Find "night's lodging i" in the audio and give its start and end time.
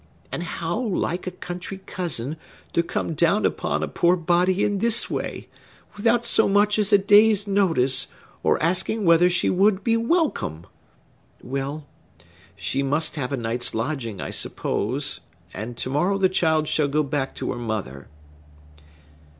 13.37-14.31